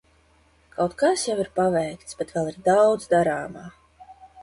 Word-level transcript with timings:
Kaut 0.77 0.95
kas 1.01 1.27
jau 1.27 1.35
ir 1.45 1.53
paveikts, 1.61 2.19
bet 2.23 2.35
vēl 2.39 2.53
ir 2.55 2.61
daudz 2.71 3.15
darāmā. 3.17 3.71